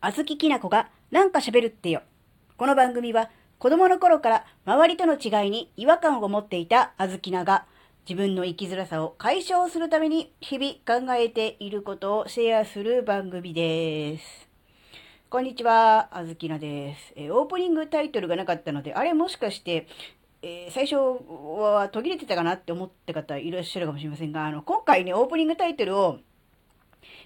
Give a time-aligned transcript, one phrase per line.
[0.00, 2.02] あずききなこがなんか喋るってよ。
[2.56, 7.66] この番組は子供の頃から周りとの違いに違和感を持っていたあずきなが
[8.08, 14.48] 自分の生きづらさを解消するために日々考えていることをシェアする番組です。
[15.30, 19.88] こんにちは、あずきなです、えーオープニングタイトルがなかったので、あれもしかして、
[20.42, 26.18] えー最初は途切れてたかなって思った方いらっしゃるかもしれませんが、あの、今回ね、オープニングタイトルを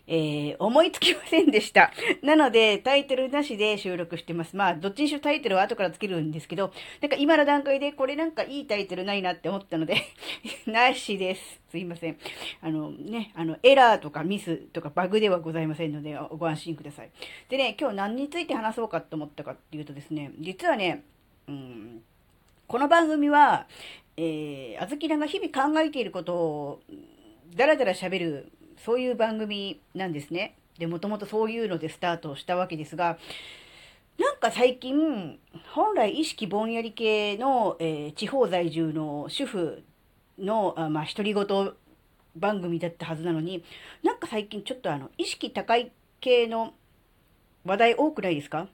[0.06, 1.92] えー思いつきませんでした。
[2.22, 4.56] なので、タイトルなしで収録してます。
[4.56, 9.96] まあ、どっちにしろタイトルは後からつけるんですけど、なんか今の段階でこれなんかいいタイトルないなって思ったので、
[10.66, 11.60] なしです。
[11.70, 12.18] すいません。
[12.62, 17.10] あのね、あの、エラーとかミスとかバグではございませんので、ご安心ください。
[17.48, 21.04] でね、今日何について話そうかと思ったかっていうとですね、実はね、
[21.46, 22.02] うん、
[22.66, 23.66] この番組は、
[24.16, 26.80] えー、あずきらが日々考えていることを、
[27.54, 28.52] だらだら喋る、
[28.84, 30.54] そういう番組なんですね。
[30.78, 33.18] で、もともとそういうのでスタートしたわけですが、
[34.18, 35.38] なんか最近、
[35.72, 39.82] 本来意識ぼんやり系の、えー地方在住の主婦
[40.38, 41.72] の、あまあ、独り言
[42.36, 43.64] 番組だったはずなのに、
[44.02, 46.74] なんか最近ちょっとあの、意識高い系の
[47.64, 48.68] 話題多くないですか？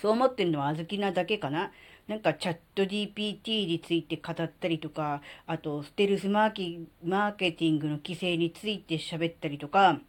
[0.00, 1.72] そう思ってるのはあずきなだけかな
[2.08, 10.00] なんかチャット GPT について語ったりとか、あとステルスマーケマーケティングの規制について喋ったりとか、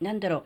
[0.00, 0.44] なんだろ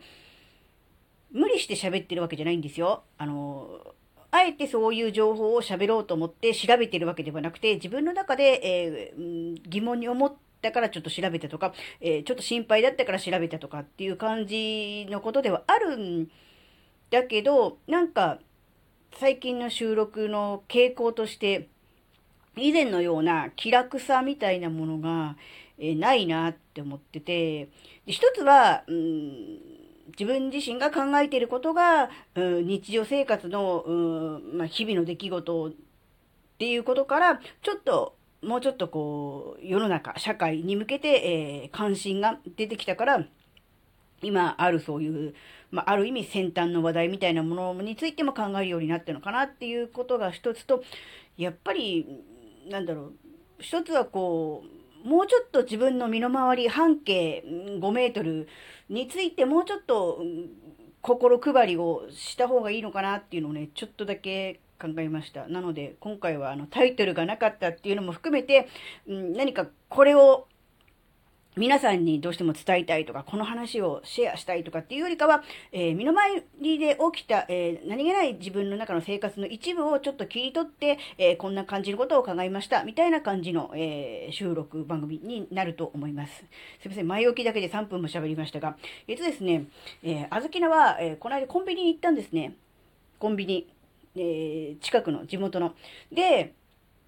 [1.33, 3.03] う、無理して喋ってるわけじゃないんですよ。
[3.17, 3.95] あの、
[4.31, 16.27] あえてそういう情報を喋ろうと思って調べてるわけではなくて、自分の中で、えー疑問に思ったからちょっと調べたとか、えーちょっと心配だったから調べたとかっていう感じのことではあるん
[17.09, 18.39] だけど、なんか、
[19.19, 21.67] 最近の収録の傾向として、
[22.57, 25.37] 以前のような気楽さみたいなものが、
[25.77, 27.65] えないなって思ってて、
[28.05, 29.59] で一つは、うん、
[30.11, 35.71] 自分自身が考えていることが、うん日常生活の、うんまあ、日々の出来事っ
[36.59, 41.07] ていうことから、ちょっと、もうちょっとこう、世の中、社会に向けて、
[41.63, 43.25] えー関心が出てきたから、
[44.21, 45.33] 今あるそういう、
[45.71, 50.83] まあ、ある意味先端の話題みたいなものについても考えるようになったのかなっていうことが一つと、
[51.37, 52.05] やっぱり、
[52.69, 53.13] なんだろう、
[53.59, 54.63] 一つはこ
[55.05, 58.47] う、もうちょっと自分の身の回り、半径5メートル
[58.89, 60.21] についてもうちょっと
[61.01, 65.47] 心配りをした方がいいのかなっていうのをね、ちょっとだけ考えました。
[65.47, 68.67] なので、今回はあのタイトルがなかったっていうのも含めて、
[69.07, 70.47] うん何かこれを
[71.57, 86.45] 皆さんにどうしても伝えたいとか、この話をシェアしたいとかっていうよりかは、えー身の回りで起きた、えー何気ない自分の中の生活の一部をちょっと切り取って、えーこんな感じのことを考えました、みたいな感じの、え収録番組になると思います。
[86.81, 88.77] すいません、前置きだけで3分も喋りましたが、
[89.09, 89.65] えっとですね、
[90.03, 92.53] えー、あずきなは、えーこの間コンビニに行ったんですね。
[93.19, 93.67] コンビニ。
[94.15, 95.73] え近くの地元の。
[96.11, 96.53] で、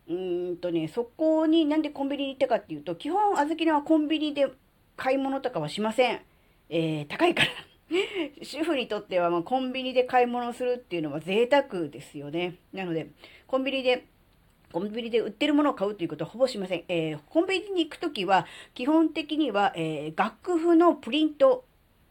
[0.09, 4.51] うんとね、そこになんでコンビニに行ったかっていうと、基本、あずきなはコンビニで
[4.97, 6.21] 買い物とかはしません。
[6.69, 7.49] えー高いから。
[8.41, 12.55] 主婦にとっては、まあ、コンビニで買い物するっていうのは贅沢ですよね。
[12.73, 13.07] なので、
[13.47, 14.05] コンビニで、
[14.71, 16.83] コンビニで売ってるものを買うということはほぼしません。
[16.87, 21.65] えーコンビニに行くときは、基本的には、えー楽譜のプリント、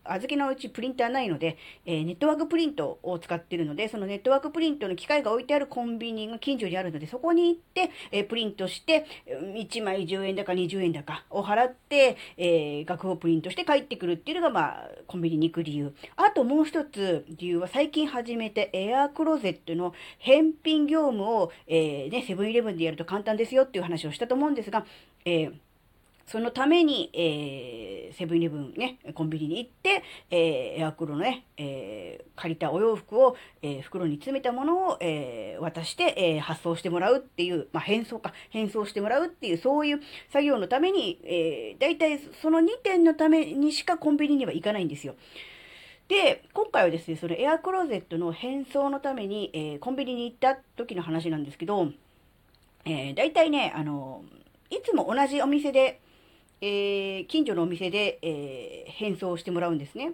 [0.04, 15.94] あずきのうちプリンターないので、えーネットワークプリントを使ってるので、そのネットワークプリントの機械が置いてあるコンビニが近所にあるので、そこに行って、えープリントして、1枚10円だか20円だかを払って、えー楽譜をプリントして帰ってくるっていうのが、まあ、コンビニに行く理由。
[16.16, 24.84] あともう一つ理由は、最近始めてエアークローゼットの返品業務を、えね、セブンイレブンでやると簡単ですよっていう話をしたと思うんですが、
[25.24, 25.52] えー
[26.32, 40.00] そのために、えーセブンイレブンね、コンビニに行って、えーエアクロのね、えー借りたお洋服を、えー袋に詰めたものを、えー渡して、えー発送してもらうっていう、まあ、返送か、返送してもらうっていう、そういう
[40.30, 45.14] 作業のために、えー、大体その2点のためにしかコンビニには行かないんですよ。
[46.08, 51.90] で、今回はですね、そのエアクローゼットの返送のために、えーコンビニに行った時の話なんですけど、
[52.86, 54.24] えー、大体ね、あの、
[54.70, 56.01] いつも同じお店で、
[56.62, 60.12] えー近所のお店で、えー返送してもらうんですね。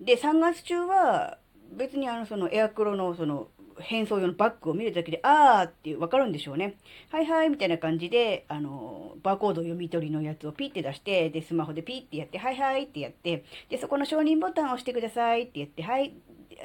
[0.00, 1.38] で、3月中は、
[1.72, 3.48] 別にあの、そのエアクロのその、
[3.80, 6.76] 返送用のバッグを見るだけで、あーってわかるんでしょうね。
[7.10, 16.14] はいはい、みたいな感じで、あの、バーコード読み取りのやつをピッて出して、で、スマホでピッてやって、はいはいってやって、で、そこの承認ボタンを押してくださいって言って、はい、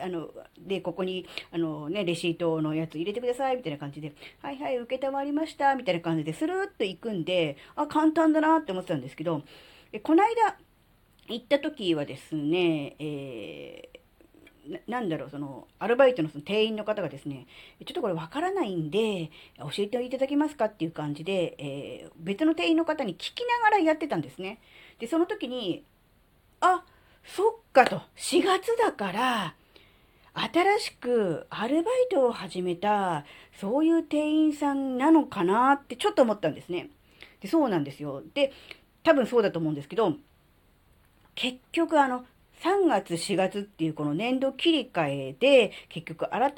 [0.01, 0.29] あの、
[0.59, 9.43] で、ここに、あのね、レシートのやつ入れてください、みたいな感じで、はいはい、受けたまりました、みたいな感じで、スルーっと行くんで、あ、簡単だなって思ってたんですけど、
[9.91, 10.57] えこの間、
[11.27, 13.99] 行った時はですね、えー
[14.87, 17.47] なんだろう、その、アルバイトのその店員の方がですね、
[17.85, 24.59] ちょっとこれわからないんで、教えていただけますかっていう感じで、えー、別の店員の方に聞きながらやってたんですね。
[24.99, 25.83] で、その時に、
[26.61, 26.83] あ、
[27.23, 29.55] そっかと、4月だから、
[30.39, 33.25] 新しくアルバイトを始めた、
[33.59, 36.89] そういう店員さんなのかなってちょっと思ったんですね。
[37.41, 38.23] で、そうなんですよ。
[38.33, 38.53] で、
[39.03, 40.13] 多分そうだと思うんですけど、
[41.35, 42.25] 結局あの、
[42.61, 46.53] 3月4月っていうこの年度切り替えで、結局改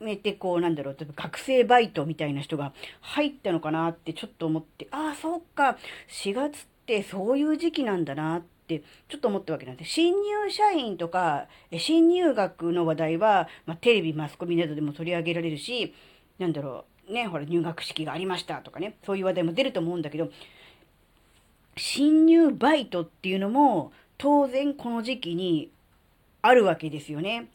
[0.00, 5.76] めてこうなんだろう、例えば学生バイトみたいな人が入ったのかなってちょっと思って、ああ、そっか、
[6.08, 9.90] 4月ってそういう時期なんだなってってちょっと思ったわけなんです。
[9.90, 11.46] 新入社員とか、
[11.78, 15.94] 新入学の話題は、まあ、テレビ、マスコミなどでも取り上げられるし、
[16.38, 20.30] なんだろう、ね、ほら入学式がありましたとかね、そういう話題も出ると思うんだけど、
[21.76, 25.70] 新入バイトっていうのも、当然この時期に
[26.40, 27.48] あるわけですよね。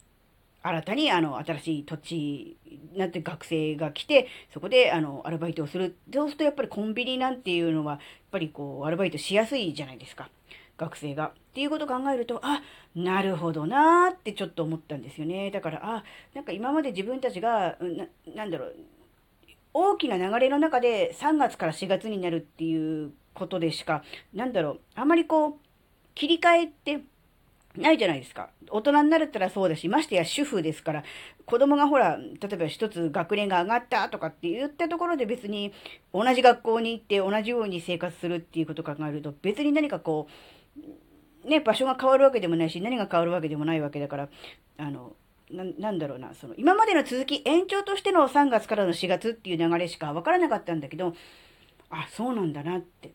[0.62, 2.56] 新たにあの新しい土地
[2.94, 10.28] なんて学生が来てそこであのアルバイトをするそうするとやっぱりコンビニなんていうのはやっぱりこうアルバイトしやすいじゃないですか
[10.80, 11.28] 学生が。
[11.28, 12.62] っていうことを考えるとあ
[12.94, 17.76] なるほどなーってちょっと思ったんですよねだからあなんか今まで自分たちが
[18.36, 18.76] なんだろう
[19.74, 25.54] 大きな流れの中で3月から4月になるっていうことでしかなんだろうあまりこう
[26.14, 27.00] 切り替えって
[27.76, 28.50] ないじゃないですか。
[28.68, 31.04] 大人になるったらそうだし、ましてや主婦ですから、
[31.46, 35.72] 子供がほら、例えば一つ学年が上がったとかって言ったところで別に
[36.12, 40.32] 同じ学校に行って同じように生活するっていうことを考えると、別に何かこう、
[41.44, 44.28] ね、場所が変わるわけでもないし、何が変わるわけでもないわけだから、
[44.78, 45.14] あの、
[45.50, 51.14] なんだろうな、その、今までの続き、延長としての3月からの4月っていう流れしか分からなかったんだけど、
[51.88, 53.12] あ、そうなんだなって。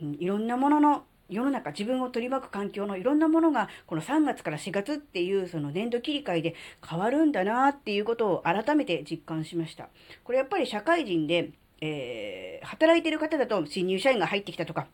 [0.00, 6.54] うん、いろんなものの世の中自分を取り巻く環境のいろんなものがこの3月から4月っていうその年度切り替えで
[6.86, 9.88] 変わるんだなっていうことを改めて実感しました。
[10.24, 11.50] これやっぱり社会人で、
[11.80, 14.88] えー、働いてる方だと新入社員が入ってきたとか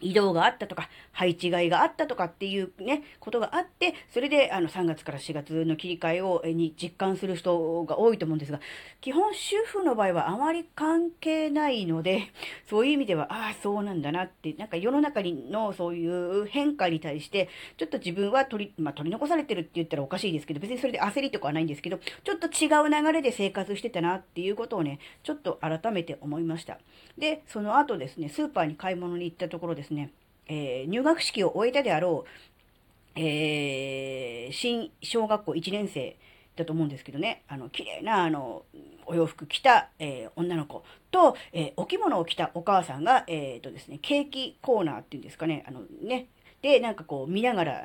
[0.00, 8.60] 移動があったとか、配置換えがあったとかっていうね、ことがあって、それであの3月から4月の切り替えを、に実感する人が多いと思うんですが、
[9.00, 12.32] 基本主婦の場合はあまり関係ないので、
[12.68, 26.78] そういう意味では、ああ、そうなんだなって、なんか世の中のそういう変化に対して、ちょっと自分は取り、まあ、取り残されてるって言ったらおかしいですけど、別にそれで焦りとかはないんですけど、ちょっと違う流れで生活してたなっていうことをね、ちょっと改めて思いました。
[27.18, 30.10] で、その後ですね、スーパーに買い物に行ったところですね、
[30.48, 36.16] えー、入学式を終えたであろう、えー、新小学校1年生
[36.56, 38.62] だと思うんですけどね、あの、綺麗な、あの、
[39.06, 46.26] お洋服着た、えー、女の子と、えー、お着物を着たお母さんが、えっ、ー、とですね、ケーキコーナーっていうんですかね、あのね、
[46.62, 47.84] で、なんかこう見ながら、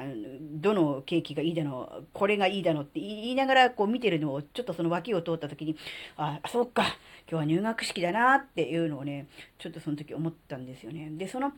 [0.53, 5.75] どのケーキがいいだの、これがいいだのって言いながらこう見てるのを、ちょっとその脇を通った時に、
[6.17, 6.91] あ、そっか、今
[7.29, 9.27] 日は入学式だなっていうのをね、
[9.59, 11.09] ちょっとその時思ったんですよね。
[11.11, 11.51] で、その、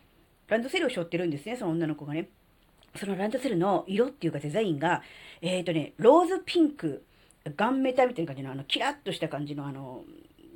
[0.53, 2.29] ランドセルを背負ってるんですね、その女の子がね。
[2.95, 5.01] そのランドセルの色っていうかデザインが、
[5.41, 7.03] えっ、ー、とね、ローズピンク、
[7.57, 10.03] ガンメタみたいな感じの、あの、キラッとした感じの、あの、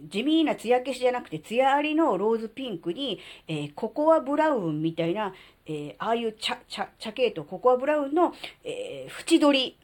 [0.08, 5.34] 地味な艶消しじゃなくて、艶ありのローズピンクに、えー、ココアブラウンみたいな、
[5.66, 9.76] えー、ああいう茶、茶、茶系とココアブラウンの、えー、縁取りっ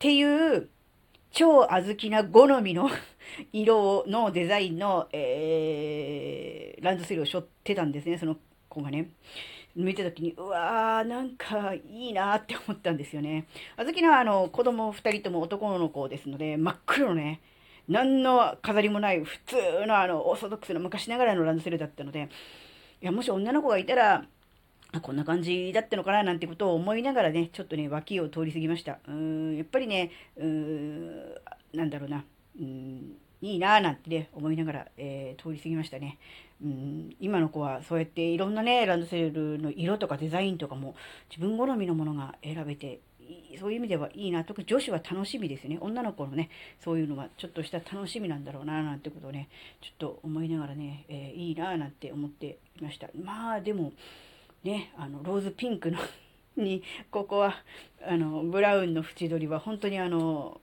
[0.00, 0.68] ていう、
[1.30, 2.90] 超小豆な好みの
[3.52, 8.36] 色のデザインの、えー、ランドセルを背負ってたんですね、その
[8.74, 9.10] 子がね。
[9.76, 13.46] 見た時に、うわー、なんかいいなって思ったんですよね。
[13.76, 17.40] あずきはあの子供2人とも男の子ですので、真っ黒のね、
[17.88, 22.28] 何の飾りもない普通のあのオーソドックスの昔ながらのランドセルだったので、
[23.02, 24.24] いや、もし女の子がいたら、
[25.02, 29.00] こんな感じだったのかななんてことを思いながらね、ちょっとね、脇を通り過ぎました。
[29.08, 31.34] うーん、やっぱりね、うーん、
[31.72, 32.24] なんだろうな、
[32.60, 36.18] うん、いいなぁなんてね、思いながら、えー、通り過ぎましたね。
[36.62, 40.94] うん、今の子はそうやっていろんなね、ランドセルの色とかデザインとかも
[41.28, 43.00] 自分好みのものが選べて、
[43.60, 44.44] そういう意味ではいいな。
[44.44, 45.76] 特に女子は楽しみですね。
[45.82, 46.48] 女の子のね、
[46.82, 49.50] そういうのはちょっとした楽しみなんだろうな、なんてことをね、
[49.82, 53.08] ちょっと思いながらね、えー、いいなぁなんて思っていました。
[53.22, 53.92] まあ、でも、
[54.62, 55.98] ね、あの、ローズピンクの
[56.56, 57.56] に、ここは、
[58.06, 60.62] あの、ブラウンの縁取りは本当にあの、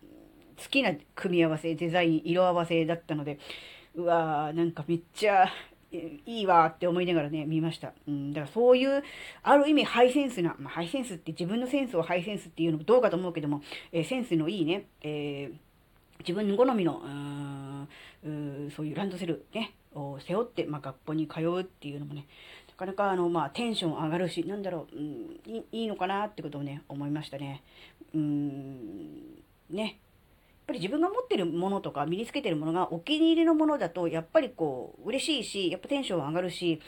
[0.62, 3.40] 好きな組み合わせ、デザイン、色合わせだったので、
[3.96, 5.48] うわー、なんかめっちゃ
[6.26, 7.94] いいわって思いながらね、見ました。
[8.08, 9.04] うん、だからそういう、
[9.44, 15.58] ある意味ハイセンスな、まあ、ハイセンスって自分のセンスをハイセンスっていうのもどうかと思うけども、えー、センスのいいね、えー、
[16.20, 17.02] 自分好みの、
[18.24, 22.26] うん、そういうランドセルね、を背負って、まあ、学校に通うっていうのもね、
[22.70, 27.64] なかなかあの、まあ、テンション上がるし、なんだろう、うん、いいいのかなってことをね、思いましたね。
[28.16, 30.00] うん、ね。
[30.72, 36.82] ぱり自分が持ってるものとか身につけてるものがお気に入りのものだと、やっぱりこう、嬉しいし、やっぱテンション上がるし、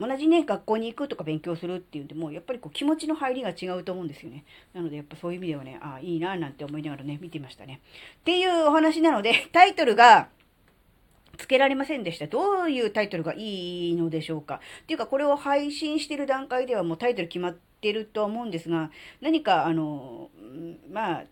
[0.00, 4.44] 同じね、学校に行くとか勉強するっていうんでも、やっぱりこう気持ちの入りが違うと思うんですよね。
[4.72, 7.80] なので、やっぱそういう意味ではね、ああ、いいななんて思いながらね、見てましたね。
[8.20, 10.28] っていうお話なので、タイトルが、
[11.36, 12.28] つけられませんでした。
[12.28, 14.60] どういうタイトルがいいのでしょうか。
[14.82, 20.30] っていうか、これを配信してる段階ではもうタイトル決まってると思うんですが、何か、あの、
[20.92, 21.24] まあ、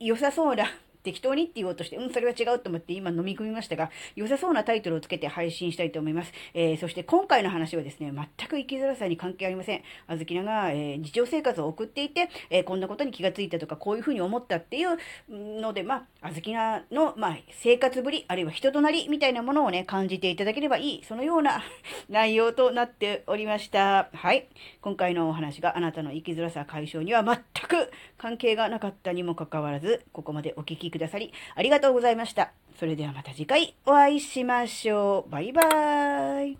[0.00, 0.64] 良さそうな
[1.02, 6.32] 適当にって言おうとして、うん、それは違うと思って今飲み込みましたが、良さそうなタイトルをつけて配信したいと思います。
[6.54, 9.82] えー、そして今回の話はですね、全く生きづらさに関係ありません。
[10.06, 14.96] あずきなが、えー、日常生活を送っていて、えー、こんなことに気がついたとか、こういうふうに思ったっていう
[15.28, 21.62] ので、まあ、あずきなの、まあ、生活ぶり、あるいは人となりみたいなものをね、感じていただければいい、そのような
[22.08, 24.08] 内容となっておりました。
[24.12, 24.48] はい。
[24.80, 27.36] 今回のお話があなたの生きづらさ解消には全
[27.66, 32.52] く関係がなかったにもかかわらず、ここまでお聴きくださり、ありがとうございました。
[32.78, 35.30] それではまた次回お会いしましょう。
[35.30, 36.58] バイバーイ。